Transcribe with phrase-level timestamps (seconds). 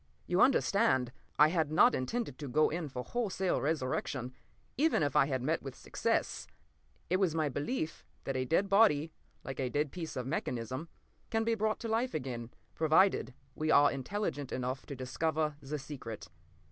[0.25, 4.33] You understand, I had not intended to go in for wholesale resurrection,
[4.75, 6.47] even if I had met with success.
[7.11, 9.11] It was my belief that a dead body,
[9.43, 10.89] like a dead piece of mechanism,
[11.29, 16.29] can be brought to life again, provided we are intelligent enough to discover the secret.